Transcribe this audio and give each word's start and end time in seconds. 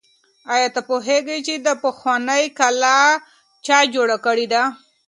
آیا 0.53 0.67
ته 0.75 0.81
پوهېږې 0.89 1.37
چې 1.47 1.53
دا 1.65 1.73
پخوانۍ 1.83 2.43
کلا 2.59 2.99
چا 3.65 3.77
جوړه 3.93 4.17
کړې 4.25 4.45
ده؟ 4.53 4.61